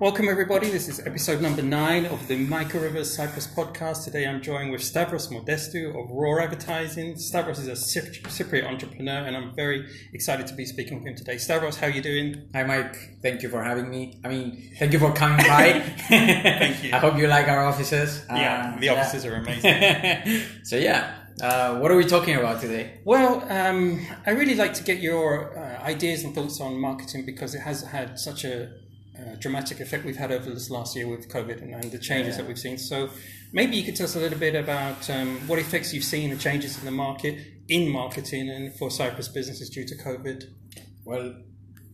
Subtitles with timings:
[0.00, 0.70] Welcome, everybody.
[0.70, 4.04] This is episode number nine of the Micro Rivers Cyprus podcast.
[4.04, 7.18] Today I'm joined with Stavros Modestou of Raw Advertising.
[7.18, 11.36] Stavros is a Cypriot entrepreneur, and I'm very excited to be speaking with him today.
[11.36, 12.48] Stavros, how are you doing?
[12.54, 12.96] Hi, Mike.
[13.20, 14.18] Thank you for having me.
[14.24, 15.80] I mean, thank you for coming by.
[16.08, 16.94] thank you.
[16.94, 18.24] I hope you like our offices.
[18.30, 19.30] Yeah, uh, the offices yeah.
[19.30, 20.46] are amazing.
[20.64, 21.14] so, yeah.
[21.42, 23.00] Uh, what are we talking about today?
[23.04, 27.54] Well, um, I really like to get your uh, ideas and thoughts on marketing because
[27.54, 28.79] it has had such a
[29.20, 32.34] uh, dramatic effect we've had over this last year with COVID and, and the changes
[32.34, 32.42] yeah.
[32.42, 32.78] that we've seen.
[32.78, 33.10] So
[33.52, 36.36] maybe you could tell us a little bit about um, what effects you've seen, the
[36.36, 40.44] changes in the market, in marketing, and for Cyprus businesses due to COVID.
[41.04, 41.34] Well,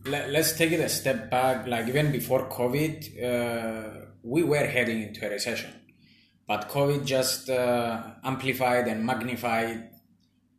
[0.05, 1.67] let, us take it a step back.
[1.67, 5.71] Like even before COVID, uh, we were heading into a recession,
[6.47, 9.89] but COVID just uh, amplified and magnified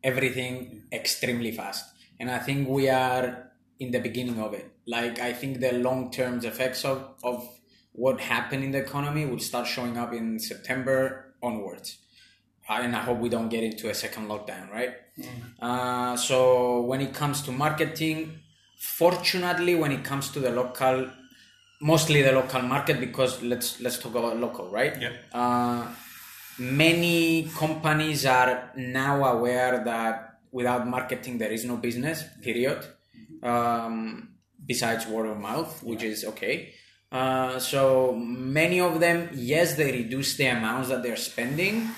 [0.03, 1.84] everything extremely fast.
[2.20, 3.48] And I think we are
[3.80, 4.70] in the beginning of it.
[4.87, 7.48] Like I think the long term effects of, of
[7.92, 11.98] what happened in the economy will start showing up in September onwards.
[12.69, 14.94] And I hope we don't get into a second lockdown, right?
[15.19, 15.27] Mm.
[15.58, 18.41] Uh, so when it comes to marketing,
[18.78, 21.08] fortunately, when it comes to the local,
[21.81, 25.00] mostly the local market, because let's let's talk about local, right?
[25.00, 25.12] Yeah.
[25.33, 25.86] Uh,
[26.58, 32.22] many companies are now aware that without marketing there is no business.
[32.42, 32.84] Period
[33.42, 34.28] um,
[34.64, 36.75] besides word of mouth, which is okay.
[37.11, 41.89] Uh, so many of them, yes, they reduce the amounts that they're spending,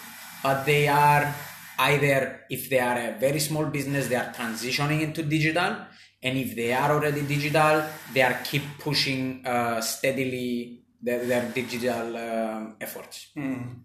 [0.42, 1.34] but they are
[1.78, 5.76] either, if they are a very small business, they are transitioning into digital,
[6.22, 12.16] and if they are already digital, they are keep pushing uh, steadily their, their digital
[12.16, 13.30] um, efforts.
[13.36, 13.80] Mm.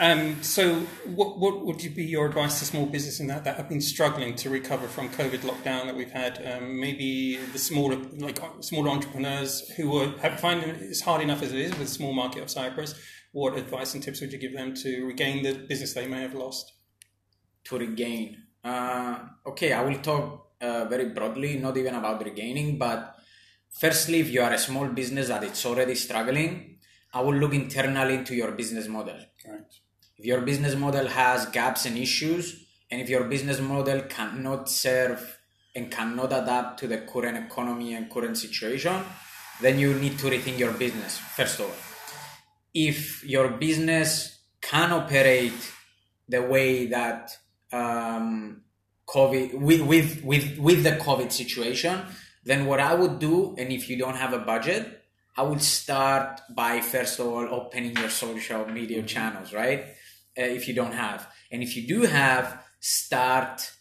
[0.00, 3.68] Um, so, what, what would be your advice to small business in that that have
[3.68, 6.40] been struggling to recover from COVID lockdown that we've had?
[6.42, 11.52] Um, maybe the smaller, like smaller entrepreneurs who are have finding it's hard enough as
[11.52, 12.94] it is with the small market of Cyprus.
[13.32, 16.32] What advice and tips would you give them to regain the business they may have
[16.32, 16.72] lost?
[17.64, 19.18] To regain, uh,
[19.48, 23.16] okay, I will talk uh, very broadly, not even about regaining, but
[23.78, 26.78] firstly, if you are a small business that it's already struggling,
[27.12, 29.18] I will look internally into your business model.
[29.46, 29.79] Right
[30.20, 35.38] if your business model has gaps and issues, and if your business model cannot serve
[35.74, 39.02] and cannot adapt to the current economy and current situation,
[39.62, 41.74] then you need to rethink your business, first of all.
[42.74, 45.72] If your business can operate
[46.28, 47.34] the way that
[47.72, 48.60] um,
[49.08, 52.02] COVID, with, with, with, with the COVID situation,
[52.44, 55.02] then what I would do, and if you don't have a budget,
[55.34, 59.86] I would start by first of all opening your social media channels, right?
[60.38, 61.28] Uh, if you don't have.
[61.50, 63.72] And if you do have, start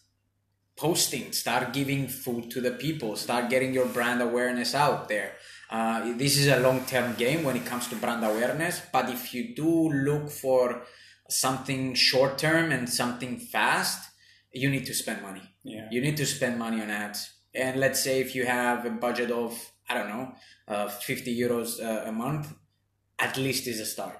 [0.75, 5.33] posting, start giving food to the people, start getting your brand awareness out there.
[5.69, 9.33] Uh, this is a long term game when it comes to brand awareness, but if
[9.33, 10.83] you do look for
[11.29, 14.09] something short term and something fast,
[14.51, 15.43] you need to spend money.
[15.63, 15.87] Yeah.
[15.91, 17.31] You need to spend money on ads.
[17.53, 19.53] And let's say if you have a budget of,
[19.87, 20.33] I don't know,
[20.67, 22.53] uh, 50 euros uh, a month,
[23.19, 24.19] at least is a start.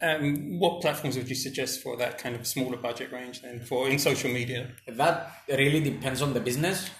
[0.00, 3.88] Um, what platforms would you suggest for that kind of smaller budget range then for
[3.88, 4.72] in social media?
[4.86, 6.90] That really depends on the business.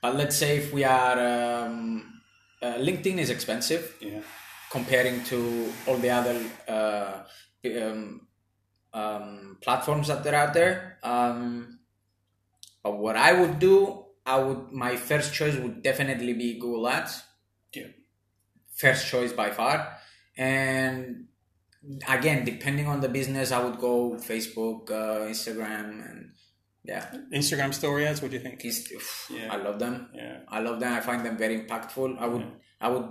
[0.00, 2.20] But let's say if we are um,
[2.62, 4.20] uh, LinkedIn is expensive, yeah.
[4.70, 7.22] comparing to all the other uh,
[7.82, 8.26] um,
[8.92, 10.98] um, platforms that are out there.
[11.02, 11.80] Um,
[12.82, 17.22] but what I would do, I would my first choice would definitely be Google Ads.
[17.74, 17.88] Yeah.
[18.74, 19.98] First choice by far,
[20.36, 21.26] and
[22.08, 26.32] again, depending on the business, I would go Facebook, uh, Instagram, and
[26.84, 27.10] yeah.
[27.32, 28.22] Instagram story ads.
[28.22, 28.62] What do you think?
[29.30, 29.52] yeah.
[29.52, 30.08] I love them.
[30.14, 30.40] Yeah.
[30.48, 30.92] I love them.
[30.92, 32.18] I find them very impactful.
[32.18, 32.50] I would yeah.
[32.80, 33.08] I would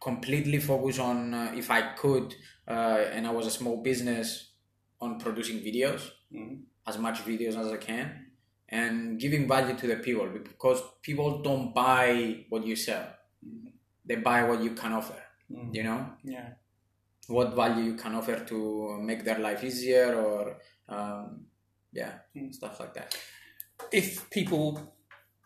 [0.00, 2.34] completely focus on uh, if I could,
[2.66, 4.52] uh, and I was a small business
[5.00, 6.62] on producing videos, mm-hmm.
[6.86, 8.26] as much videos as I can,
[8.68, 13.06] and giving value to the people because people don't buy what you sell;
[13.46, 13.68] mm-hmm.
[14.04, 15.22] they buy what you can offer.
[15.50, 15.74] Mm-hmm.
[15.74, 16.06] You know.
[16.24, 16.48] Yeah
[17.28, 20.56] what value you can offer to make their life easier or
[20.88, 21.46] um,
[21.92, 22.52] yeah mm.
[22.52, 23.16] stuff like that
[23.92, 24.94] if people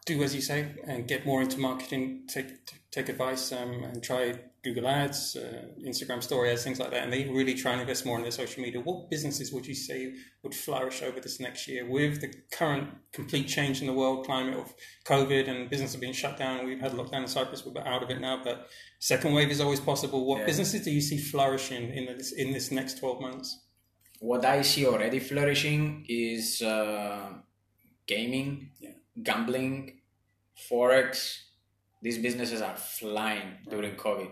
[0.06, 4.34] do as you say and get more into marketing take take advice um, and try
[4.66, 8.04] Google Ads, uh, Instagram Story ads, things like that, and they really try and invest
[8.04, 8.80] more in their social media.
[8.80, 9.98] What businesses would you say
[10.42, 14.58] would flourish over this next year with the current complete change in the world climate
[14.58, 14.74] of
[15.04, 16.66] COVID and businesses being shut down?
[16.66, 18.68] We've had lockdown in Cyprus, we're out of it now, but
[18.98, 20.26] second wave is always possible.
[20.26, 20.46] What yeah.
[20.46, 23.48] businesses do you see flourishing in this in this next twelve months?
[24.18, 27.28] What I see already flourishing is uh,
[28.06, 28.96] gaming, yeah.
[29.22, 30.00] gambling,
[30.68, 31.42] forex.
[32.02, 34.30] These businesses are flying during COVID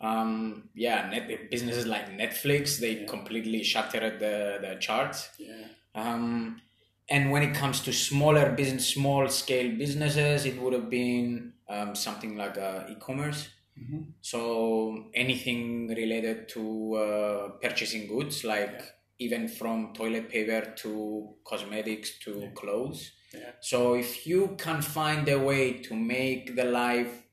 [0.00, 3.06] Um, yeah, net, businesses like Netflix they Yeah.
[3.06, 5.28] completely shattered the the charts.
[5.38, 5.66] Yeah.
[5.94, 6.60] Um,
[7.08, 11.94] and when it comes to smaller business, small scale businesses, it would have been um,
[11.94, 13.48] something like uh, e-commerce.
[13.78, 14.12] Mhm.
[14.20, 18.80] So anything related to uh, purchasing goods, like
[19.18, 23.12] even from toilet paper to cosmetics to clothes.
[23.32, 23.52] Yeah.
[23.60, 27.23] So if you can find a way to make the life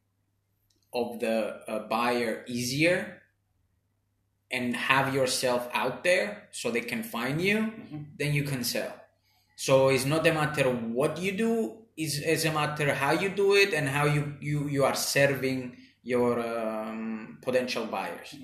[0.93, 3.21] of the uh, buyer easier
[4.51, 8.05] and have yourself out there so they can find you, Mhm.
[8.17, 8.93] then you can sell.
[9.55, 13.53] So it's not a matter what you do, it's, it's a matter how you do
[13.55, 18.35] it and how you, you, you are serving your um, potential buyers.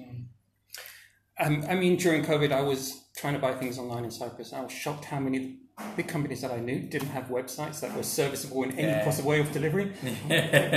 [1.40, 4.54] Um, I mean, during COVID, I was trying to buy things online in Cyprus.
[4.54, 5.60] I was shocked how many
[5.96, 9.04] big companies that I knew didn't have websites that were serviceable in any Yeah.
[9.04, 9.86] possible way of delivery.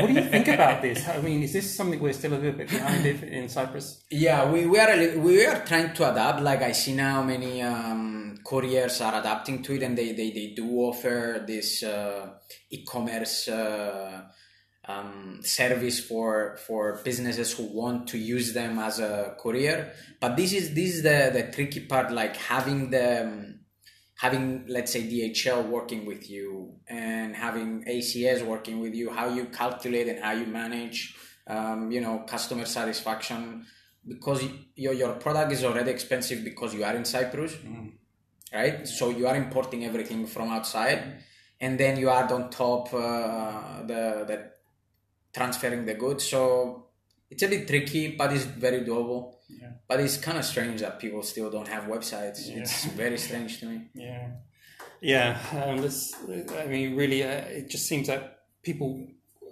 [0.01, 1.09] what do you think about this?
[1.09, 4.05] I mean, is this something we're still a little bit behind in Cyprus?
[4.11, 6.43] Yeah, we, we are a li- we are trying to adapt.
[6.43, 10.53] Like I see now, many um, couriers are adapting to it, and they they, they
[10.55, 12.31] do offer this uh,
[12.71, 14.23] e-commerce uh,
[14.87, 19.93] um, service for for businesses who want to use them as a courier.
[20.21, 23.60] But this is this is the the tricky part, like having the um,
[24.21, 29.47] having let's say DHL working with you and having ACS working with you, how you
[29.47, 33.65] calculate and how you manage, um, you know, customer satisfaction
[34.07, 34.45] because
[34.77, 37.57] your your product is already expensive because you are in Cyprus,
[38.53, 38.87] right?
[38.87, 41.23] So you are importing everything from outside,
[41.59, 44.51] and then you add on top uh, the the
[45.33, 46.25] transferring the goods.
[46.25, 46.89] So
[47.31, 49.37] it's a bit tricky, but it's very doable.
[49.61, 49.73] Yeah.
[49.89, 52.41] But it's kind of strange that people still don't have websites.
[52.49, 52.59] Yeah.
[52.61, 53.77] It's very strange to me.
[53.95, 54.29] Yeah,
[55.01, 55.39] yeah.
[55.65, 56.15] Um, this,
[56.63, 58.23] I mean, really, uh, it just seems that
[58.63, 59.07] people,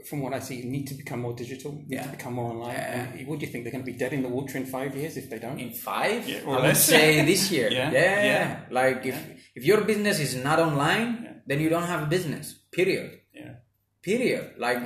[0.08, 2.04] from what I see, need to become more digital, need Yeah.
[2.04, 2.74] to become more online.
[2.74, 3.12] Yeah.
[3.18, 3.64] And what do you think?
[3.64, 5.58] They're going to be dead in the water in five years if they don't?
[5.58, 7.68] In five, Yeah, I or would say this year.
[7.78, 8.60] Yeah, yeah, yeah.
[8.70, 9.16] Like if
[9.54, 11.32] if your business is not online, Yeah.
[11.48, 12.54] then you don't have a business.
[12.70, 13.20] Period.
[13.34, 13.54] Yeah.
[14.02, 14.54] Period.
[14.58, 14.78] Like,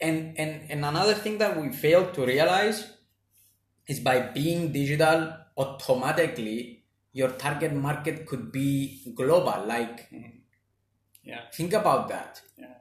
[0.00, 2.78] and and and another thing that we fail to realize
[3.88, 9.64] is by being digital, automatically your target market could be global.
[9.66, 10.08] Like,
[11.24, 11.40] Yeah.
[11.52, 12.40] think about that.
[12.56, 12.74] Yeah.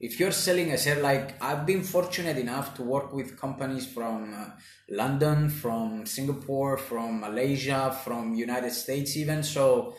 [0.00, 4.34] If you're selling a set, like I've been fortunate enough to work with companies from
[4.34, 4.50] uh,
[4.88, 9.94] London, from Singapore, from Malaysia, from United States, even so,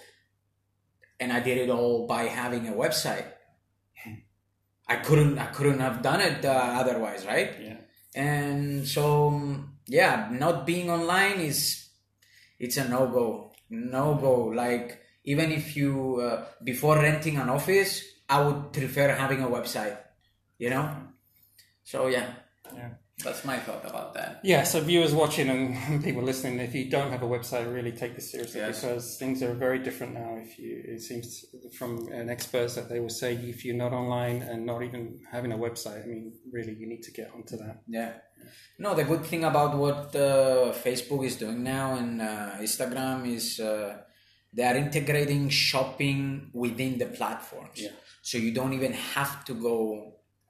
[1.19, 3.25] and I did it all by having a website.
[4.87, 6.49] I couldn't, I couldn't have done it uh,
[6.81, 7.51] otherwise, right?
[7.59, 7.77] Yeah.
[8.13, 11.89] and so um, yeah not being online is
[12.59, 13.51] it's a no-go.
[13.69, 14.45] No-go.
[14.45, 19.97] Like even if you uh, before renting an office i would prefer having a website
[20.57, 20.89] you know?
[21.83, 22.33] So yeah.
[22.73, 22.89] Yeah.
[23.23, 27.12] That's my thought about that Yeah, so viewers watching and people listening, if you don't
[27.12, 28.81] have a website, really take this seriously Yes.
[28.81, 30.38] because things are very different now.
[30.45, 31.45] If you, it seems
[31.77, 35.51] from an expert that they will say if you're not online and not even having
[35.53, 37.75] a website, I mean, really, you need to get onto that.
[37.88, 38.12] yeah
[38.77, 43.59] no the good thing about what uh, facebook is doing now and uh, instagram is
[43.59, 43.97] uh,
[44.53, 47.95] they are integrating shopping within the platforms Yeah.
[48.21, 49.77] so you don't even have to go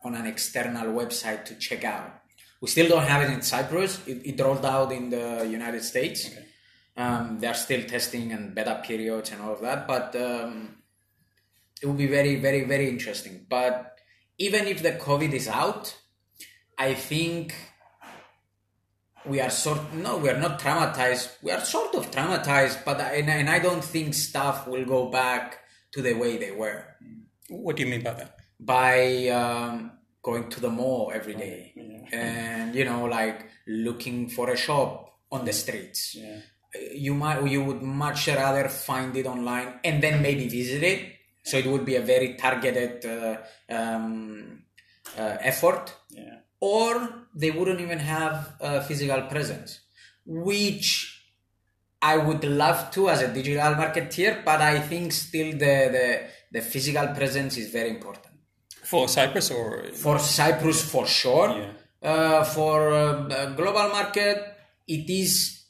[0.05, 2.11] on an external website to check out
[2.61, 4.05] we still don't have it in cyprus.
[4.07, 6.29] It, it rolled out in the united states.
[6.97, 10.77] Um, they're still testing and beta periods and all of that but um,
[11.81, 13.45] it will be very very very interesting.
[13.49, 13.97] But
[14.37, 15.95] even if the covid is out
[16.77, 17.55] i think
[19.25, 21.37] we are sort no we are not traumatized.
[21.41, 25.09] We are sort of traumatized but I, and, and i don't think stuff will go
[25.09, 25.59] back
[25.93, 26.85] to the way they were.
[27.47, 28.35] What do you mean by that?
[28.59, 29.91] by um,
[30.27, 32.19] going to the mall every day Yeah.
[32.21, 33.39] and you know like
[33.87, 34.91] looking for a shop
[35.35, 36.39] on the streets Yeah.
[37.07, 40.99] you might you would much rather find it online and then maybe visit it
[41.49, 43.35] so it would be a very targeted uh,
[43.77, 44.15] um,
[45.21, 46.37] uh, effort Yeah.
[46.59, 46.91] or
[47.41, 49.69] they wouldn't even have a physical presence,
[50.25, 50.87] which
[52.01, 56.07] I would love to as a digital marketeer, but I think still the, the,
[56.55, 58.34] the physical presence is very important.
[58.85, 59.85] For Cyprus or?
[59.93, 61.49] For Cyprus, for sure.
[61.49, 61.71] Yeah.
[62.11, 64.37] Uh, for uh, global market,
[64.87, 65.63] it is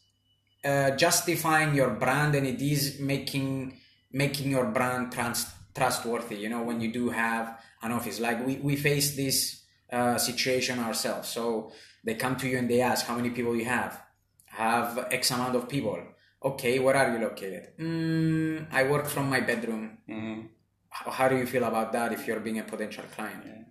[0.64, 3.78] uh, justifying your brand and it is making
[4.12, 6.36] making your brand trans- trustworthy.
[6.44, 7.46] You know, when you do have
[7.82, 11.30] an office, like we, we face this uh, situation ourselves.
[11.30, 11.72] So
[12.04, 14.02] they come to you and they ask how many people you have.
[14.48, 16.00] Have X amount of people.
[16.44, 17.64] Okay, where are you located?
[17.80, 19.98] Mm, I work from my bedroom.
[20.10, 20.50] Mhm.
[20.96, 23.44] How, do you feel about that if you're being a potential client?
[23.46, 23.64] Yeah,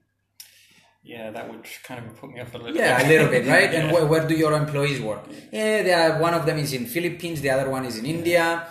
[1.02, 2.76] yeah that would kind of put me off a little.
[2.76, 3.06] Yeah, bit.
[3.06, 3.72] a little bit, right?
[3.78, 5.24] And where, where do your employees work?
[5.50, 8.66] Yeah, they are, one of them is in Philippines, the other one is in India,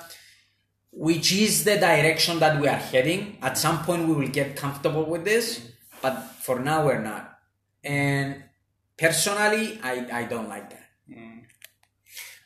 [0.92, 3.38] which is the direction that we are heading.
[3.42, 6.14] At some point, we will get comfortable with this, but
[6.46, 7.40] for now, we're not.
[7.84, 8.44] And
[8.98, 10.90] personally, I, I don't like that.
[11.10, 11.42] Mm.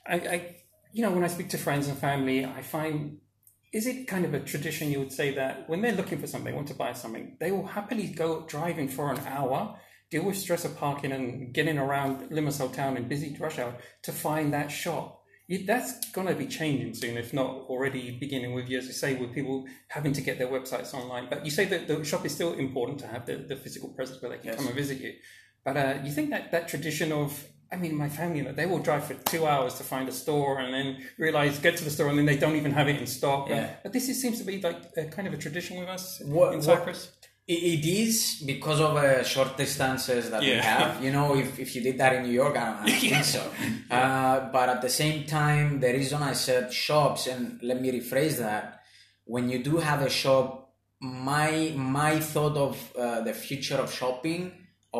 [0.07, 0.55] I, I,
[0.93, 3.19] you know, when I speak to friends and family, I find
[3.73, 6.55] is it kind of a tradition you would say that when they're looking for something,
[6.55, 9.77] want to buy something, they will happily go driving for an hour,
[10.09, 14.11] deal with stress of parking and getting around Limassol town in busy rush hour to
[14.11, 15.21] find that shop.
[15.65, 19.15] That's going to be changing soon, if not already beginning with, you, as you say,
[19.15, 21.27] with people having to get their websites online.
[21.29, 24.21] But you say that the shop is still important to have the, the physical presence
[24.21, 24.55] where they can Yes.
[24.57, 25.13] come and visit you.
[25.63, 29.05] But uh, you think that that tradition of, I mean, my family, they will drive
[29.05, 32.17] for two hours to find a store and then realize, get to the store and
[32.17, 33.49] then they don't even have it in stock.
[33.49, 33.69] Yeah.
[33.83, 36.53] But this is, seems to be like a, kind of a tradition with us What-
[36.53, 37.11] in Cyprus.
[37.47, 41.01] It, it is because of uh, short distances that we have.
[41.01, 43.23] You know, if, if you did that in New York, I don't, I don't think
[43.37, 43.51] so.
[43.89, 48.37] Uh, but at the same time, the reason I said shops, and let me rephrase
[48.39, 48.81] that,
[49.23, 54.51] when you do have a shop, my my thought of uh, the future of shopping,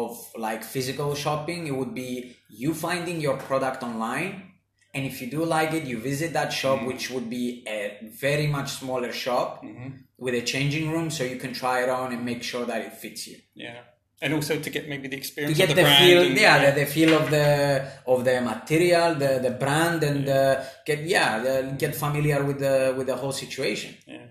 [0.04, 0.10] of
[0.48, 2.12] like physical shopping, it would be
[2.62, 4.32] you finding your product online.
[4.94, 7.46] And if you do like it, you visit that shop, which would be
[7.77, 7.80] a
[8.25, 9.50] very much smaller shop
[10.24, 12.94] with a changing room, so you can try it on and make sure that it
[13.04, 13.38] fits you.
[13.66, 13.82] Yeah.
[14.24, 16.04] And also to get maybe the experience To get of the, the, brand.
[16.04, 17.48] feel, and- yeah, the, the feel of the
[18.13, 22.77] of the material, the the brand, and uh, get yeah, the, get familiar with the
[22.98, 23.92] with the whole situation.
[24.08, 24.25] Yeah.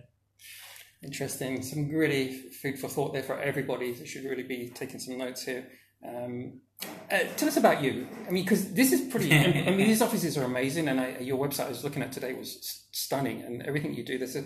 [1.07, 1.63] Interesting.
[1.63, 3.93] Some really food for thought there for everybody.
[3.93, 5.69] They should really be taking some notes here.
[6.05, 6.61] Um,
[7.11, 8.09] uh, tell us about you.
[8.27, 9.33] I mean, because this is pretty.
[9.33, 12.35] I mean, these offices are amazing, and I, your website I was looking at today
[12.35, 14.19] was stunning, and everything you do.
[14.19, 14.45] There's a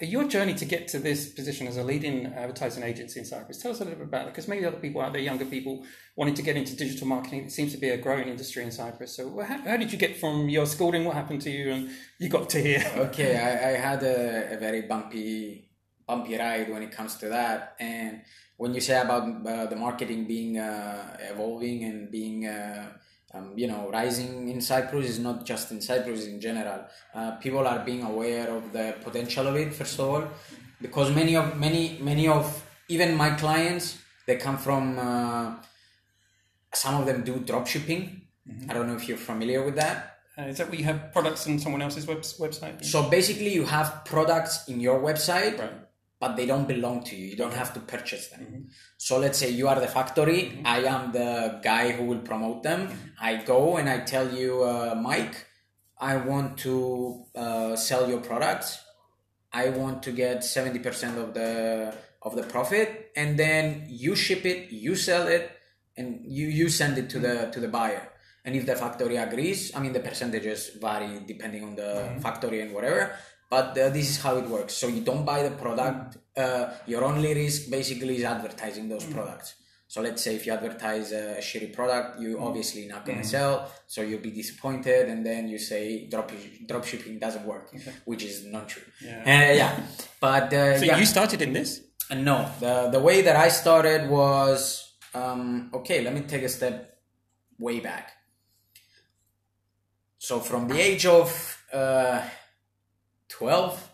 [0.00, 3.60] your journey to get to this position as a leading advertising agency in Cyprus.
[3.60, 5.84] Tell us a little bit about it, because maybe other people out there, younger people,
[6.16, 7.46] wanting to get into digital marketing.
[7.46, 9.16] It seems to be a growing industry in Cyprus.
[9.16, 11.04] So, how, how did you get from your schooling?
[11.04, 12.84] What happened to you, and you got to here?
[12.96, 15.69] Okay, I, I had a, a very bumpy
[16.10, 18.12] bumpy ride when it comes to that, and
[18.60, 22.86] when you say about uh, the marketing being uh, evolving and being uh,
[23.34, 26.80] um, you know rising in Cyprus is not just in Cyprus in general.
[27.16, 30.24] Uh, people are being aware of the potential of it first of all,
[30.86, 32.44] because many of many many of
[32.96, 33.86] even my clients
[34.26, 35.48] they come from uh,
[36.82, 38.02] some of them do drop shipping.
[38.68, 39.96] I don't know if you're familiar with that.
[40.38, 42.76] Uh, is that where you have products on someone else's web- website?
[42.84, 45.76] So basically, you have products in your website, Right.
[46.20, 47.26] But they don't belong to you.
[47.32, 48.40] You don't have to purchase them.
[48.40, 48.62] Mm-hmm.
[48.98, 50.42] So let's say you are the factory.
[50.42, 50.66] Mm-hmm.
[50.66, 52.88] I am the guy who will promote them.
[52.88, 53.28] Mm-hmm.
[53.28, 55.46] I go and I tell you, uh, Mike,
[55.98, 58.78] I want to uh, sell your products.
[59.52, 64.44] I want to get seventy percent of the of the profit, and then you ship
[64.44, 65.50] it, you sell it,
[65.96, 68.08] and you you send it to the to the buyer.
[68.44, 72.72] And if the factory agrees, I mean the percentages vary depending on the factory and
[72.72, 73.16] whatever.
[73.50, 74.74] But uh, this is how it works.
[74.74, 76.18] So you don't buy the product.
[76.36, 79.56] Uh, your only risk basically is advertising those products.
[79.88, 84.02] So let's say if you advertise a shitty product, you obviously not gonna sell, so
[84.02, 86.30] you'll be disappointed, and then you say drop
[86.68, 88.84] drop shipping doesn't work, which is not true.
[89.04, 89.18] Yeah.
[89.26, 89.80] Uh, yeah.
[90.20, 90.96] But uh, So yeah.
[90.96, 91.80] you started in this?
[92.08, 95.98] Uh, No, the the way that I started was um, okay.
[96.06, 96.76] Let me take a step
[97.58, 98.12] way back.
[100.18, 101.26] So from the age of
[103.30, 103.90] uh, twelve,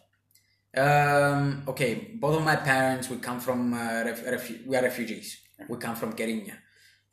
[0.76, 5.38] um, okay, both of my parents we come from uh, ref- refu- we are refugees.
[5.68, 6.56] We come from Kyrenia,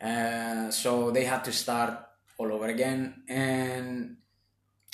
[0.02, 1.94] uh, so they had to start
[2.38, 4.18] all over again and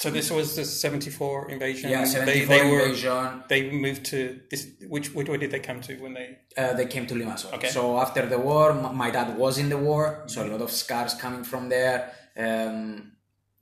[0.02, 1.90] So this was the seventy four invasion.
[1.90, 3.44] yeah, they, they four were invasion.
[3.50, 4.68] they moved to this.
[4.88, 6.28] Which which way did they come to when they?
[6.56, 7.54] Uh, they came to Limassol.
[7.56, 7.70] Okay.
[7.70, 11.14] So after the war, my dad was in the war, so a lot of scars
[11.16, 12.00] coming from there.
[12.38, 13.14] Um,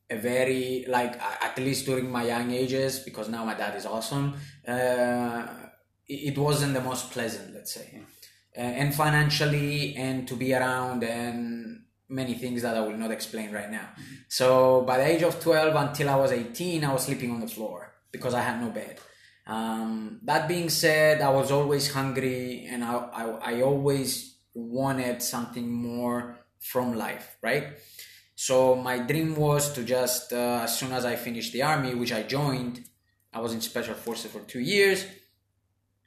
[0.10, 4.36] a very like at least during my young ages, because now my dad is awesome.
[4.68, 5.48] Uh,
[6.08, 8.02] it, wasn't the most pleasant, let's say,
[8.58, 13.52] uh, and financially, and to be around, and many things that I will not explain
[13.52, 13.90] right now.
[14.30, 17.48] So by the age of twelve until I was eighteen, I was sleeping on the
[17.48, 19.00] floor because I had no bed.
[19.48, 23.24] Um, that being said, I was always hungry and I, I,
[23.54, 27.78] I always wanted something more from life, right?
[28.40, 32.14] So my dream was to just, uh, as soon as I finished the army, which
[32.14, 32.86] I joined,
[33.34, 35.08] I was in special forces for two years.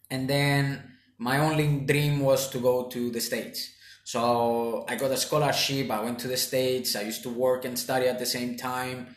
[0.08, 3.74] And then my only dream was to go to the States.
[4.04, 5.90] So I got a scholarship.
[5.90, 6.94] I went to the States.
[6.94, 9.08] I used to work and study at the same time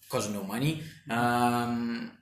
[0.00, 0.82] because no money.
[1.10, 2.12] Um,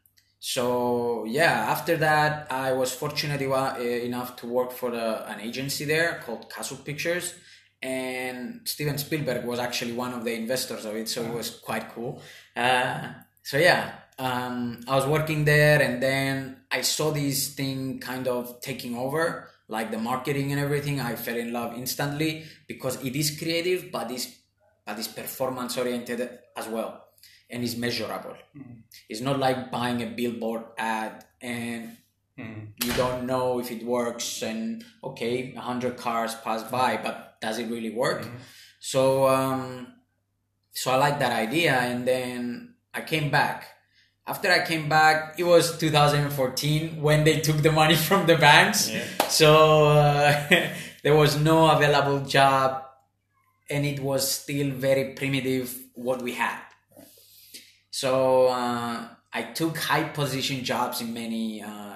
[0.41, 5.85] so yeah, after that, I was fortunate uh, enough to work for the, an agency
[5.85, 7.35] there called Castle Pictures,
[7.83, 11.89] and Steven Spielberg was actually one of the investors of it, so it was quite
[11.95, 12.23] cool.
[12.57, 18.29] Uh, so yeah, um, I was working there, and then I saw this thing kind
[18.29, 21.01] of taking over, like the marketing and everything.
[21.01, 24.29] I fell in love instantly because it is creative, but it's
[24.85, 27.05] but it's performance oriented as well,
[27.49, 28.37] and it's measurable.
[28.57, 28.83] Mm.
[29.09, 31.97] It's not like buying a billboard ad and
[32.41, 32.69] Mm.
[32.85, 37.69] You don't know if it works, and okay, hundred cars pass by, but does it
[37.69, 38.23] really work?
[38.23, 38.31] Mm.
[38.79, 39.87] So, um,
[40.73, 43.67] so I like that idea, and then I came back.
[44.27, 48.91] After I came back, it was 2014 when they took the money from the banks.
[48.91, 49.05] Yeah.
[49.29, 50.49] So uh,
[51.03, 52.85] there was no available job,
[53.69, 56.61] and it was still very primitive what we had.
[57.91, 61.63] So uh, I took high position jobs in many.
[61.63, 61.91] Uh,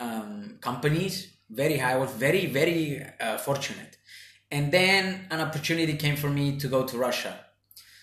[0.00, 1.92] um, companies very high.
[1.92, 3.93] I was very, very uh, fortunate.
[4.54, 7.40] And then an opportunity came for me to go to Russia.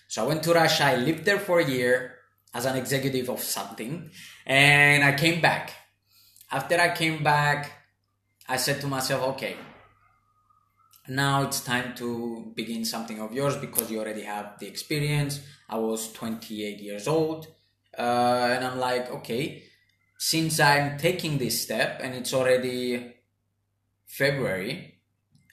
[0.06, 0.84] So I went to Russia.
[0.84, 2.16] I lived there for a year
[2.52, 4.10] as an executive of something.
[4.44, 5.72] And I came back.
[6.50, 7.72] After I came back,
[8.46, 9.56] I said to myself, okay,
[11.08, 15.40] now it's time to begin something of yours because you already have the experience.
[15.70, 17.46] I was 28 years old.
[17.96, 19.62] Uh, and I'm like, okay,
[20.18, 23.14] since I'm taking this step and it's already
[24.06, 24.91] February,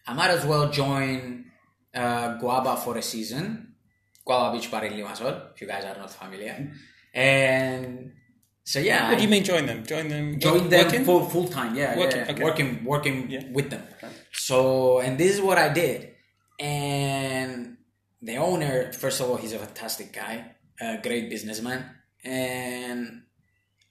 [0.10, 1.46] I might as well join
[1.94, 3.76] uh, Guaba for a season.
[4.28, 6.72] Guaba Beach Bar in Limassol, if you guys are not familiar.
[7.14, 8.14] And
[8.64, 9.10] so yeah.
[9.10, 9.86] What do you mean join them?
[9.86, 10.40] Join them?
[10.40, 11.06] Join them working?
[11.06, 11.76] full full time.
[11.76, 12.44] Yeah, working, yeah, okay.
[12.44, 13.44] working, working yeah.
[13.52, 13.84] with them.
[13.98, 14.12] Okay.
[14.32, 16.16] So and this is what I did.
[16.60, 17.78] And
[18.22, 21.86] the owner, first of all, he's a fantastic guy, a great businessman,
[22.24, 23.24] and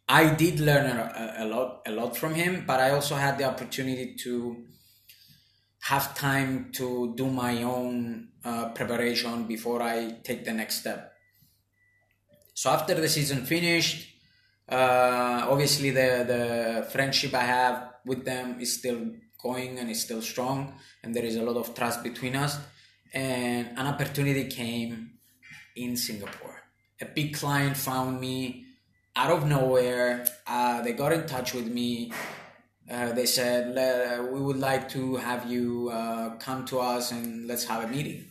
[0.08, 3.44] I did learn a, a, lot, a lot from him, but I also had the
[3.44, 4.64] opportunity to
[5.88, 11.14] have time to do my own uh, preparation before I take the next step.
[12.52, 13.96] So after the season finished,
[14.68, 16.44] uh, obviously the the
[16.92, 19.00] friendship I have with them is still
[19.42, 22.58] going and is still strong, and there is a lot of trust between us.
[23.14, 24.92] And an opportunity came
[25.74, 26.56] in Singapore.
[27.00, 28.66] A big client found me
[29.16, 32.12] out of nowhere, uh, they got in touch with me.
[32.90, 33.74] Uh, they said,
[34.32, 38.26] We would like to have you uh, come to us and let's have a meeting.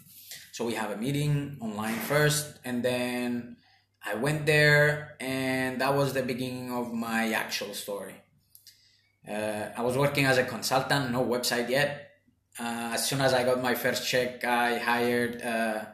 [0.51, 3.57] So we have a meeting online first, and then
[4.03, 8.15] I went there, and that was the beginning of my actual story.
[9.29, 12.11] Uh, I was working as a consultant, no website yet.
[12.59, 15.85] Uh, as soon as I got my first check, I hired uh,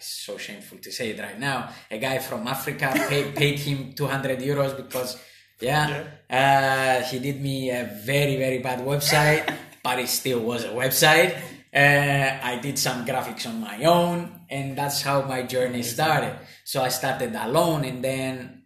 [0.00, 1.68] it's so shameful to say it right now.
[1.90, 2.88] A guy from Africa
[3.36, 5.18] paid him 200 euros because,
[5.60, 7.00] yeah, yeah.
[7.00, 11.36] Uh, he did me a very, very bad website, but it still was a website.
[11.72, 16.36] Uh, I did some graphics on my own, and that's how my journey started.
[16.64, 18.62] So I started alone, and then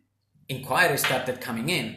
[0.48, 1.96] inquiries started coming in.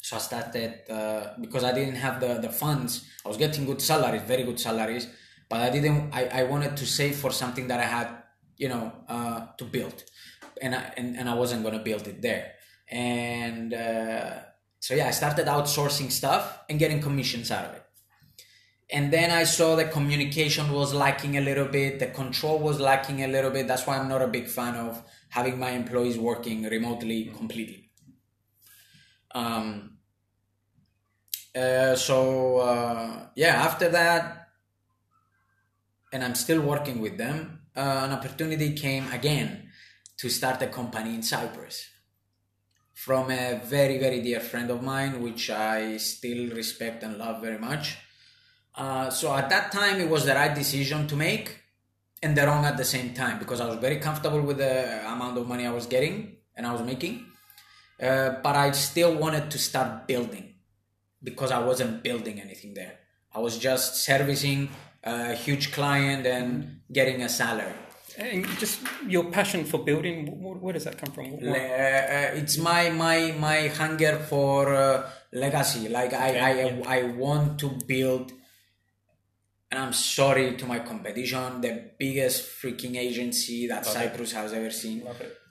[0.00, 3.04] So I started uh, because I didn't have the, the funds.
[3.24, 5.06] I was getting good salaries, very good salaries,
[5.48, 6.12] but I didn't.
[6.12, 8.08] I, I wanted to save for something that I had
[8.60, 10.04] you know uh, to build
[10.60, 12.52] and I, and, and I wasn't gonna build it there
[12.90, 14.34] and uh,
[14.80, 17.84] so yeah I started outsourcing stuff and getting commissions out of it.
[18.92, 23.22] And then I saw that communication was lacking a little bit the control was lacking
[23.22, 23.68] a little bit.
[23.68, 27.90] That's why I'm not a big fan of having my employees working remotely completely.
[29.32, 29.98] Um,
[31.54, 34.48] uh, so uh, yeah after that
[36.12, 39.68] and I'm still working with them uh, an opportunity came again
[40.18, 41.89] to start a company in Cyprus
[43.04, 47.58] from a very, very dear friend of mine, which I still respect and love very
[47.58, 47.96] much.
[48.74, 51.46] Uh, so at that time, it was the right decision to make
[52.22, 55.38] and the wrong at the same time because I was very comfortable with the amount
[55.38, 57.24] of money I was getting and I was making.
[57.98, 60.52] Uh, but I still wanted to start building
[61.22, 62.98] because I wasn't building anything there.
[63.34, 64.68] I was just servicing
[65.02, 67.72] a huge client and getting a salary.
[68.20, 70.26] And just your passion for building,
[70.62, 71.26] where does that come from?
[71.34, 75.88] Uh, it's my my my hunger for uh, legacy.
[75.88, 76.82] Like I I, yeah.
[76.86, 78.32] I want to build.
[79.72, 84.36] And I'm sorry to my competition, the biggest freaking agency that Love Cyprus it.
[84.36, 85.06] has ever seen.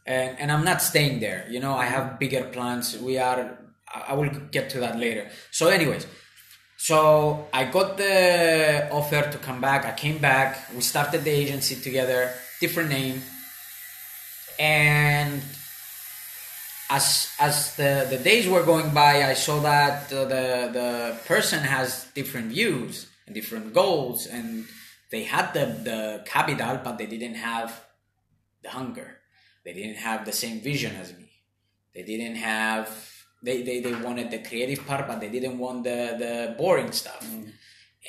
[0.06, 1.48] And and I'm not staying there.
[1.50, 2.98] You know, I have bigger plans.
[2.98, 3.58] We are.
[4.12, 5.30] I will get to that later.
[5.52, 6.06] So, anyways,
[6.78, 9.86] so I got the offer to come back.
[9.86, 10.70] I came back.
[10.76, 13.22] We started the agency together, different name.
[14.58, 15.41] And
[16.89, 21.60] as as the, the days were going by, I saw that uh, the the person
[21.60, 24.65] has different views and different goals and
[25.12, 27.86] they had the, the capital, but they didn't have
[28.63, 29.17] the hunger.
[29.65, 31.32] They didn't have the same vision as me.
[31.93, 32.89] They didn't have
[33.41, 37.26] they, they, they wanted the creative part, but they didn't want the, the boring stuff.
[37.26, 37.52] Mm.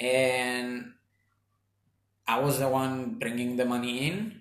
[0.00, 0.92] And
[2.26, 4.39] I was the one bringing the money in,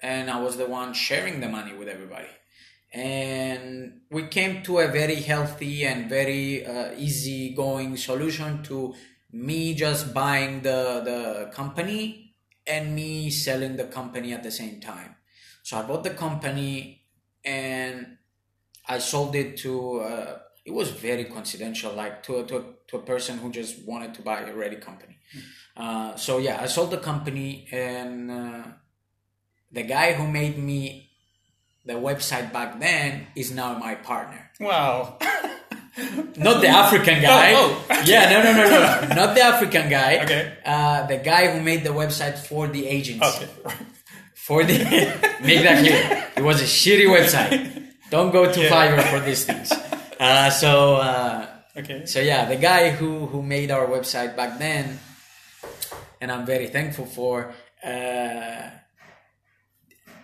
[0.00, 2.28] and I was the one sharing the money with everybody.
[2.92, 8.94] And we came to a very healthy and very uh, easy going solution to
[9.32, 12.34] me just buying the, the company
[12.66, 15.16] and me selling the company at the same time.
[15.62, 17.02] So I bought the company
[17.44, 18.18] and
[18.88, 20.00] I sold it to.
[20.00, 24.14] Uh, it was very confidential, like to a, to to a person who just wanted
[24.14, 25.18] to buy a ready company.
[25.36, 25.42] Mm.
[25.76, 28.62] Uh, so yeah, I sold the company, and uh,
[29.72, 31.10] the guy who made me
[31.84, 34.50] the website back then is now my partner.
[34.58, 35.18] Wow.
[36.36, 37.52] not the African guy.
[37.54, 38.02] Oh, oh.
[38.04, 40.24] yeah, no, no, no, no, not the African guy.
[40.24, 40.52] Okay.
[40.64, 43.24] Uh, the guy who made the website for the agency.
[43.24, 43.48] Okay.
[44.34, 44.78] For the
[45.42, 47.82] make that clear, it was a shitty website.
[48.10, 48.70] Don't go to yeah.
[48.70, 49.72] Fiverr for these things.
[50.20, 52.06] Uh, so uh, okay.
[52.06, 55.00] So yeah, the guy who who made our website back then,
[56.20, 57.54] and I'm very thankful for.
[57.84, 58.70] Uh,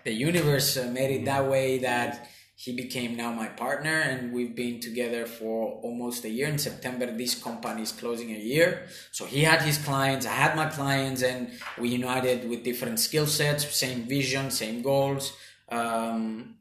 [0.05, 4.79] the universe made it that way that he became now my partner and we've been
[4.79, 6.49] together for almost a year.
[6.49, 8.87] In september this company is closing a year.
[9.11, 13.27] So he had his clients i had my clients and we united with different skill
[13.27, 15.33] sets same vision same goals.
[15.69, 16.57] Um,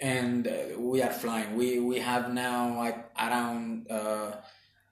[0.00, 1.56] and uh, we are flying.
[1.56, 4.32] We we have now like around uh,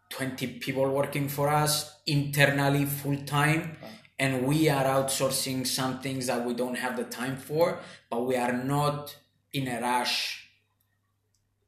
[0.08, 3.76] twenty people working for us internally full time,
[4.22, 7.64] and we are outsourcing some things that we don't have the time for.
[8.10, 9.16] But we are not
[9.52, 10.48] in a rush.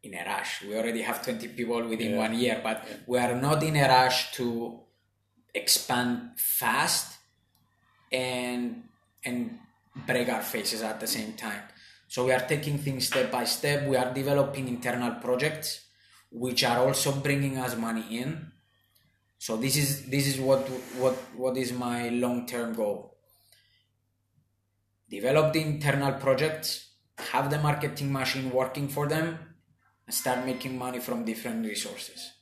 [0.03, 2.25] In a rush, we already have twenty people within yeah.
[2.25, 4.81] one year, but we are not in a rush to
[5.55, 7.19] expand fast
[8.13, 8.85] and
[9.25, 9.39] and
[10.07, 11.63] break our faces at the same time
[12.15, 13.89] so we are taking things step by step.
[13.89, 15.81] We are developing internal projects
[16.31, 18.53] which are also bringing us money in.
[19.45, 20.63] So this is this is what
[20.97, 23.19] what what is my long term goal.
[25.11, 26.69] Develop the internal projects,
[27.19, 29.37] have the marketing machine working for them,
[30.07, 32.33] and start making money from different resources.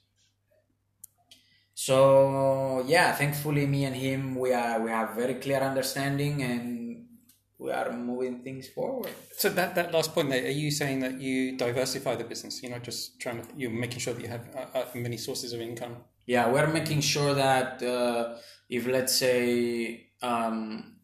[1.74, 7.06] So yeah, thankfully me and him we are we have very clear understanding and
[7.58, 9.10] we are moving things forward.
[9.36, 12.62] So that, that last point there, are you saying that you diversify the business?
[12.62, 15.52] You're not just trying to, you're making sure that you have uh, uh, many sources
[15.52, 15.96] of income?
[16.26, 18.36] Yeah, we're making sure that uh,
[18.68, 20.96] if let's say um,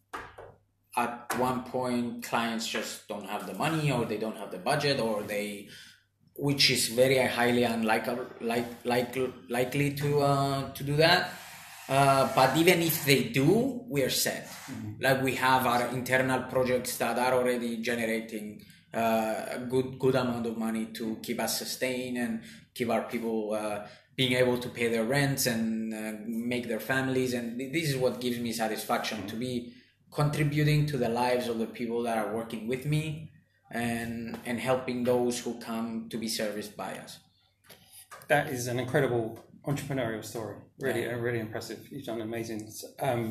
[0.95, 4.99] at one point clients just don't have the money or they don't have the budget
[4.99, 5.67] or they
[6.35, 9.13] which is very highly unlikely like, like,
[9.49, 11.31] likely to uh, to do that
[11.89, 14.45] uh, but even if they do, we are set.
[14.45, 15.01] Mm-hmm.
[15.01, 18.61] Like we have our internal projects that are already generating
[18.93, 22.41] uh, a good good amount of money to keep us sustained and
[22.75, 23.87] keep our people uh,
[24.19, 27.33] being able to pay their rents and uh, make their families.
[27.33, 29.71] And this is what gives me satisfaction to be
[30.11, 33.31] contributing to the lives of the people that are working with me
[33.71, 37.11] and and helping those who come to be serviced by us.
[38.27, 39.25] That is an incredible
[39.65, 40.57] entrepreneurial story.
[40.81, 41.25] Really, yeah.
[41.27, 41.79] really impressive.
[41.89, 42.61] You've done amazing.
[43.01, 43.23] Um,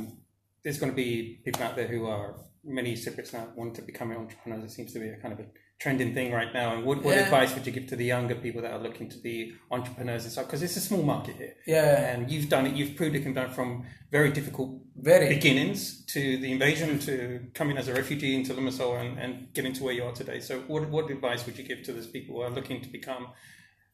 [0.63, 2.29] there's going to be people out there who are
[2.65, 4.65] many cyclists now want to become entrepreneurs.
[4.65, 5.49] It seems to be a kind of a
[5.79, 6.75] trending thing right now.
[6.75, 7.23] And what, what yeah.
[7.23, 10.33] advice would you give to the younger people that are looking to be entrepreneurs and
[10.33, 10.47] stuff?
[10.47, 11.55] Because it's a small market here.
[11.67, 12.13] Yeah.
[12.13, 12.75] And you've done it.
[12.75, 15.29] You've proved it can done from very difficult very.
[15.29, 19.85] beginnings to the invasion to coming as a refugee into Limassol and, and getting to
[19.85, 20.41] where you are today.
[20.41, 23.29] So what, what advice would you give to those people who are looking to become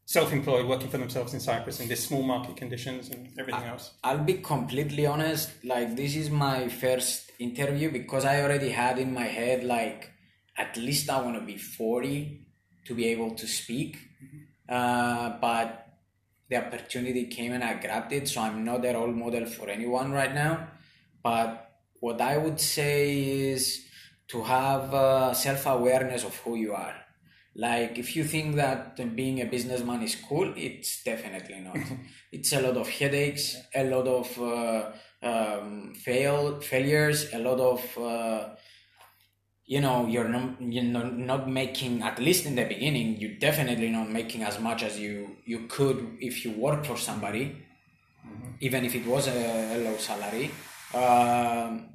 [0.06, 3.92] self-employed, working for themselves in Cyprus in these small market conditions and everything I, else?
[4.02, 5.50] I'll be completely honest.
[5.62, 10.13] Like this is my first interview because I already had in my head like
[10.56, 12.46] at least I want to be forty
[12.86, 13.98] to be able to speak.
[14.68, 15.86] Uh, but
[16.48, 18.28] the opportunity came and I grabbed it.
[18.28, 20.68] So I'm not a role model for anyone right now.
[21.22, 23.86] But what I would say is
[24.28, 26.94] to have uh, self awareness of who you are
[27.56, 31.78] like if you think that being a businessman is cool it's definitely not
[32.32, 34.90] it's a lot of headaches a lot of uh,
[35.22, 38.48] um, fail failures a lot of uh,
[39.66, 40.84] you know you're not you're
[41.32, 45.36] not making at least in the beginning you're definitely not making as much as you
[45.46, 47.44] you could if you work for somebody
[48.26, 48.50] mm-hmm.
[48.60, 50.50] even if it was a, a low salary
[50.94, 51.88] um,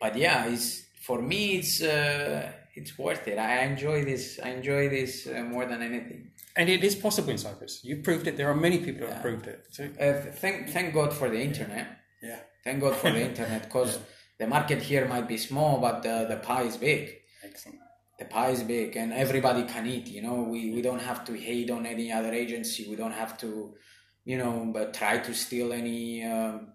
[0.00, 3.38] but yeah it's for me it's uh, it's worth it.
[3.38, 4.38] I enjoy this.
[4.42, 6.30] I enjoy this uh, more than anything.
[6.56, 7.80] And it is possible in Cyprus.
[7.84, 8.36] You proved it.
[8.36, 9.66] There are many people who have proved it.
[9.70, 9.84] So.
[9.84, 11.86] Uh, thank thank God for the internet.
[12.22, 12.40] Yeah.
[12.64, 13.98] Thank God for the internet because
[14.40, 17.14] The market here might be small, but the, the pie is big.
[17.44, 17.78] Excellent.
[18.18, 20.08] The pie is big, and everybody can eat.
[20.08, 22.86] You know, we, we don't have to hate on any other agency.
[22.88, 23.74] We don't have to,
[24.24, 26.68] you know, but try to steal any um,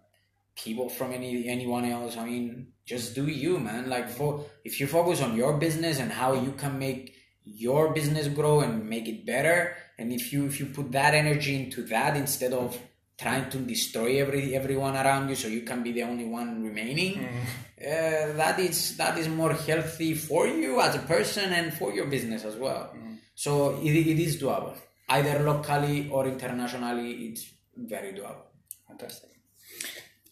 [0.56, 2.18] people from any anyone else.
[2.18, 3.90] I mean, just do you, man.
[3.90, 8.28] Like, for if you focus on your business and how you can make your business
[8.28, 12.16] grow and make it better, and if you if you put that energy into that
[12.16, 12.80] instead of
[13.18, 17.24] trying to destroy every everyone around you so you can be the only one remaining
[17.24, 22.08] uh, that is that is more healthy for you as a person and for your
[22.08, 22.94] business as well
[23.34, 24.76] so it, it is doable
[25.10, 27.46] either locally or internationally it's
[27.78, 28.46] very doable
[28.88, 29.30] Fantastic.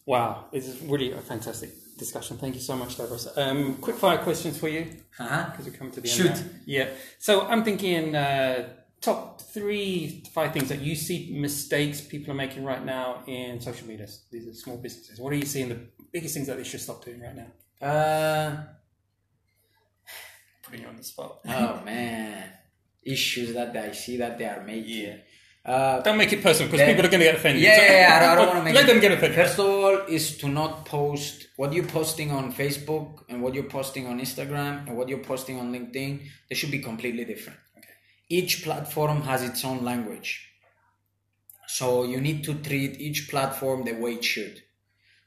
[0.06, 2.36] Wow, this is really a fantastic discussion.
[2.38, 3.36] Thank you so much, Stavros.
[3.36, 4.86] Um, quick fire questions for you
[5.18, 5.50] uh-huh.
[5.50, 6.30] because we come to the Shoot.
[6.30, 6.50] end.
[6.50, 6.58] now.
[6.66, 6.88] Yeah.
[7.18, 8.68] So I'm thinking uh,
[9.04, 13.86] top three five things that you see mistakes people are making right now in social
[13.86, 14.06] media.
[14.32, 15.18] These are small businesses.
[15.20, 15.80] What are you seeing the
[16.12, 17.50] biggest things that they should stop doing right now?
[17.86, 18.56] uh,
[20.62, 21.40] Putting you on the spot.
[21.48, 22.50] oh man
[23.06, 25.16] issues that i see that they are making Yeah.
[25.72, 27.62] uh, Don't make it personal because people are going to get offended.
[27.62, 29.12] Yeah, So- yeah, yeah, I don't, I don't want to make Let it- them get
[29.12, 29.36] offended.
[29.42, 33.70] First of all, is to not post what you're posting on Facebook and what you're
[33.78, 36.12] posting on Instagram and what you're posting on LinkedIn.
[36.48, 37.58] They should be completely different.
[38.28, 40.50] Each platform has its own language.
[41.66, 44.62] So you need to treat each platform the way it should.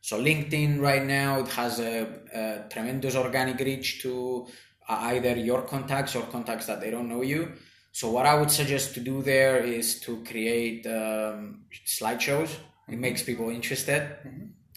[0.01, 4.47] So LinkedIn right now it has a, a tremendous organic reach to
[4.87, 7.53] uh, either your contacts or contacts that they don't know you.
[7.91, 12.55] So what I would suggest to do there is to create um, slideshows.
[12.87, 14.15] It makes people interested,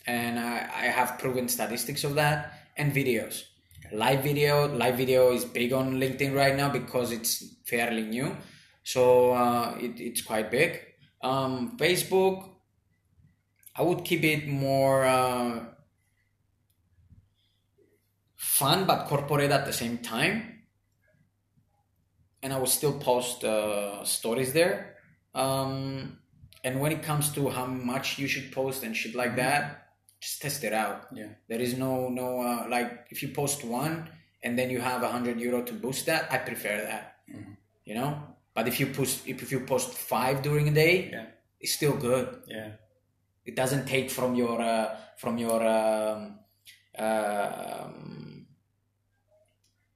[0.06, 3.44] and I, I have proven statistics of that and videos.
[3.92, 8.36] Live video, live video is big on LinkedIn right now because it's fairly new,
[8.84, 10.80] so uh, it, it's quite big.
[11.20, 12.48] Um, Facebook,
[13.74, 15.64] I would keep it more uh,
[18.36, 20.62] fun but corporate at the same time.
[22.44, 24.96] And I would still post uh, stories there.
[25.34, 26.18] Um,
[26.62, 29.89] and when it comes to how much you should post and shit like that,
[30.20, 31.06] just test it out.
[31.14, 31.28] Yeah.
[31.48, 34.08] There is no no uh, like if you post one
[34.42, 37.16] and then you have a hundred euro to boost that, I prefer that.
[37.84, 38.22] You know.
[38.54, 41.26] But if you post if you post five during a day, Yeah.
[41.60, 42.72] it's still good Yeah.
[43.44, 46.38] it doesn't take from your uh, from your um,
[46.98, 48.46] um,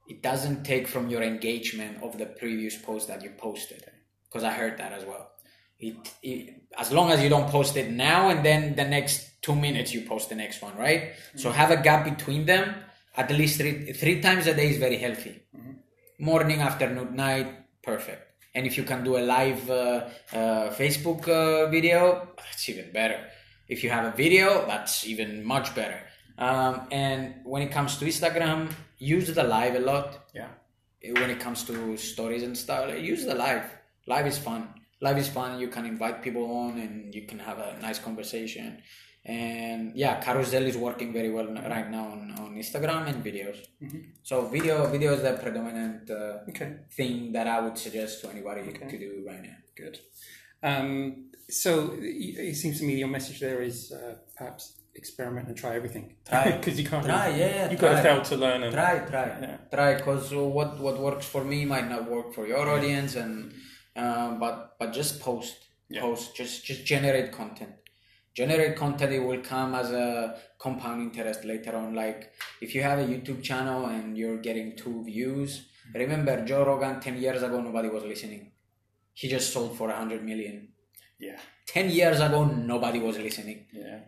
[0.08, 3.82] it doesn't take from your engagement of the previous post that you posted
[4.26, 5.30] because i heard that as well
[5.84, 9.54] it, it as long as you don't post it now and then the next two
[9.54, 11.12] minutes you post the next one right?
[11.36, 12.74] So have a gap between them.
[13.16, 15.42] At least three, three times a day is very healthy.
[16.18, 17.48] Morning afternoon night
[17.82, 18.22] perfect.
[18.54, 23.20] And if you can do a live uh, uh, facebook uh, video that's even better.
[23.68, 26.00] If you have a video that's even much better.
[26.38, 30.08] Um, and when it comes to instagram use the live a lot.
[30.34, 30.48] Yeah.
[31.20, 33.66] when it comes to stories and stuff use the live.
[34.06, 34.62] Live is fun
[35.06, 38.68] live is fun you can invite people on and you can have a nice conversation
[39.40, 43.58] and yeah carousel is working very well right now on, on instagram and videos
[44.30, 46.70] so video video is the predominant uh, Okay.
[46.98, 48.60] thing that i would suggest to anybody
[48.92, 49.96] to do right now Good.
[50.62, 50.90] Um,
[51.62, 54.62] so it seems to me your message there is uh, perhaps
[54.94, 56.06] experiment and try everything.
[56.30, 56.44] Try.
[56.56, 57.04] because you can't.
[57.04, 58.60] Try, really- yeah, You've got to fail to learn.
[58.62, 59.56] And, try try Yeah.
[59.76, 60.24] try because
[60.58, 63.34] what what works for me might not work for your audience and
[63.96, 65.56] um, but but just post
[65.88, 66.00] Yeah.
[66.04, 67.74] post just just generate content
[68.40, 70.06] generate content it will come as a
[70.58, 75.04] compound interest later on like if you have a youtube channel and you're getting two
[75.04, 75.50] views
[76.02, 78.42] remember joe rogan 10 years ago nobody was listening
[79.12, 80.56] he just sold for 100 million
[81.18, 81.38] Yeah.
[81.66, 84.00] 10 years ago nobody was listening Yeah.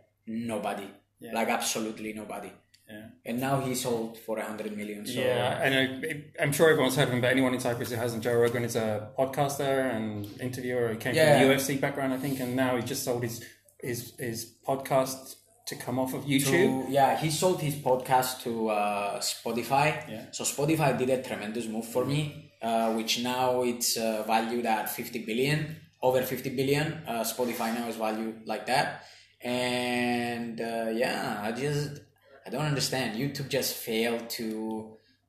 [0.52, 0.88] nobody
[1.20, 1.32] Yeah.
[1.38, 2.50] like absolutely nobody
[2.88, 3.06] Yeah.
[3.24, 6.94] and now he sold for a 100 million so yeah, and I, I'm sure everyone's
[6.96, 10.24] heard of him, but anyone in Cyprus who hasn't, Joe Rogan is a podcaster and
[10.40, 10.90] interviewer.
[10.92, 11.38] He came Yeah.
[11.40, 13.44] from the UFC background, I think, and now he just sold his
[13.80, 15.34] his his podcast
[15.66, 16.86] to come off of YouTube.
[16.86, 20.24] to yeah he sold his podcast to uh, spotify Yeah.
[20.30, 22.20] so spotify did a tremendous move for me
[22.62, 25.58] uh, which now it's uh, valued at 50 billion
[26.00, 29.02] over 50 billion uh, spotify now is valued like that
[29.42, 32.00] and uh, yeah i just
[32.46, 33.08] i don't understand.
[33.22, 34.48] Youtube just failed to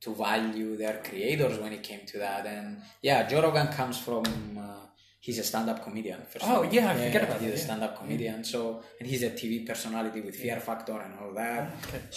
[0.03, 2.45] to value their creators when it came to that.
[2.45, 2.67] And
[3.01, 4.23] yeah joe rogan comes from
[4.65, 4.84] uh,
[5.25, 6.65] he's a stand-up comedian first Oh, all.
[6.77, 8.43] yeah, I forget about he's that, a stand-up comedian.
[8.53, 8.60] So
[8.99, 11.62] and he's a tv personality with fear factor and all that.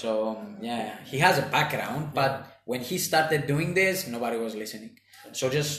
[0.03, 2.33] So um, yeah he has a background but
[2.71, 4.93] when he started doing this nobody was listening.
[5.33, 5.75] So just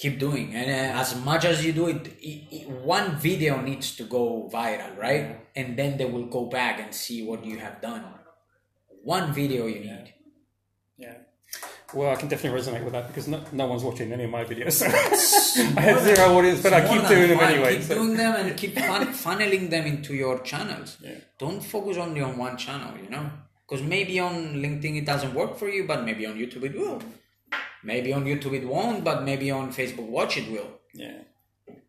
[0.00, 3.88] keep doing and uh, as much as you do it, it, it one video needs
[3.98, 7.76] to go viral right and then they will go back and see what you have
[7.88, 8.02] done
[9.02, 10.14] one video you need
[10.98, 11.16] Yeah.
[11.92, 14.44] Well, I can definitely resonate with that because no, no one's watching any of my
[14.44, 14.74] videos.
[14.78, 14.86] So
[15.78, 17.72] I had zero audience, but I keep doing them anyway.
[17.76, 20.98] Keep so- doing them and keep fun- funneling them into your channels.
[21.02, 21.16] Yeah.
[21.38, 23.28] Don't focus only on one channel, you know?
[23.66, 24.34] Because maybe on
[24.64, 27.00] LinkedIn it doesn't work for you, but maybe on YouTube it will.
[27.82, 30.68] Maybe on YouTube it won't, but maybe on Facebook Watch it will.
[30.94, 31.22] Yeah.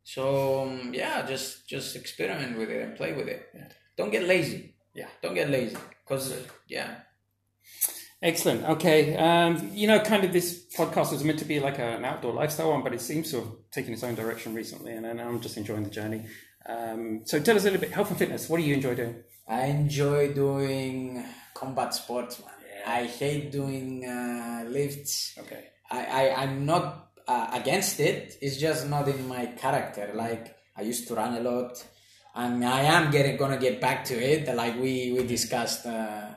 [0.04, 3.49] So um, yeah, just just experiment with it and play with it.
[3.97, 4.75] Don't get lazy.
[4.93, 5.08] Yeah.
[5.21, 5.77] Don't get lazy.
[6.04, 6.34] Because
[6.67, 6.95] yeah,
[8.21, 8.63] Excellent.
[8.65, 9.17] Okay.
[9.17, 12.69] Um, you know, kind of this podcast was meant to be like an outdoor lifestyle
[12.69, 15.58] one, but it seems to have taken its own direction recently, and, and I'm just
[15.58, 16.27] enjoying the journey.
[16.67, 18.47] Um, so tell us a little bit, health and fitness.
[18.47, 19.23] What do you enjoy doing?
[19.47, 21.25] I enjoy doing
[21.56, 22.49] combat sports, man.
[22.86, 25.36] I hate doing uh, lifts.
[25.39, 25.69] Okay.
[25.91, 28.38] I, I I'm not uh, against it.
[28.41, 30.12] It's just not in my character.
[30.15, 31.84] Like I used to run a lot,
[32.36, 34.54] and I am getting gonna get back to it.
[34.56, 36.30] Like we we discussed uh,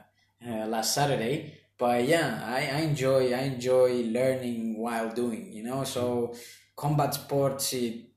[0.46, 1.60] uh, last Saturday.
[1.76, 5.52] But yeah, I, I enjoy I enjoy learning while doing.
[5.52, 6.34] You know, so
[6.76, 8.14] combat sports it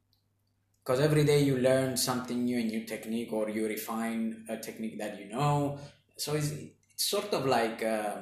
[0.88, 4.97] because every day you learn something new, a new technique, or you refine a technique
[4.97, 5.78] that you know.
[6.15, 8.15] So it's, it's sort of like uh,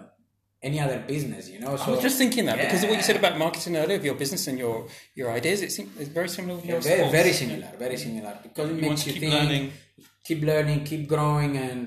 [0.70, 1.74] any other business, you know.
[1.78, 4.06] So I was just thinking that because of what you said about marketing earlier, of
[4.10, 4.78] your business and your
[5.20, 7.18] your ideas, it seems it's very similar with your very, sports.
[7.20, 8.34] very similar, very similar.
[8.48, 9.66] Because it You makes you keep think, learning.
[10.28, 11.80] keep learning, keep growing, and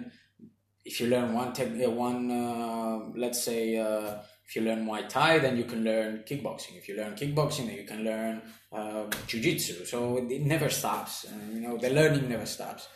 [0.91, 4.11] if you learn one tech, uh, one uh, let's say uh,
[4.47, 6.75] if you learn Muay Thai, then you can learn kickboxing.
[6.81, 8.35] If you learn kickboxing, then you can learn
[8.73, 9.85] uh, Jiu-Jitsu.
[9.93, 11.25] So it, it never stops.
[11.29, 12.89] And, you know, the learning never stops.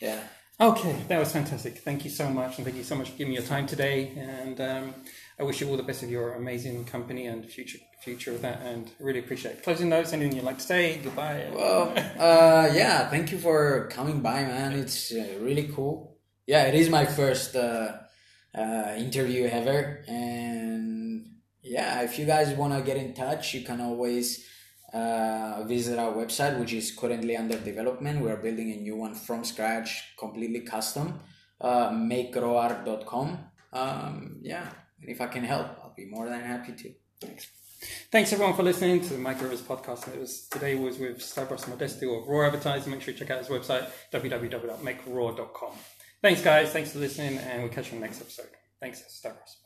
[0.00, 0.20] Yeah.
[0.60, 1.78] Okay, that was fantastic.
[1.78, 4.12] Thank you so much, and thank you so much for giving me your time today.
[4.16, 4.94] And um,
[5.36, 8.60] I wish you all the best of your amazing company and future future of that.
[8.62, 9.64] And really appreciate it.
[9.64, 10.12] Closing notes.
[10.12, 10.98] Anything you'd like to say?
[11.02, 11.50] Goodbye.
[11.52, 14.74] Well, uh, yeah, thank you for coming by, man.
[14.74, 16.18] It's uh, really cool.
[16.46, 17.96] Yeah, it is my first uh,
[18.56, 20.04] uh, interview ever.
[20.06, 21.30] And
[21.62, 24.46] yeah, if you guys want to get in touch, you can always
[24.94, 28.20] uh, visit our website, which is currently under development.
[28.20, 31.20] We're building a new one from scratch, completely custom,
[31.60, 33.38] uh, makeroar.com.
[33.72, 34.68] Um, yeah,
[35.00, 36.94] and if I can help, I'll be more than happy to.
[37.20, 37.48] Thanks
[38.10, 40.08] Thanks everyone for listening to the Micro Rivers podcast.
[40.08, 42.90] It was today was with Stavros Modestou of Raw Advertising.
[42.92, 45.72] Make sure you check out his website www.makeraw.com.
[46.22, 46.70] Thanks guys.
[46.70, 48.48] Thanks for listening, and we'll catch you on the next episode.
[48.80, 49.63] Thanks, Stavros.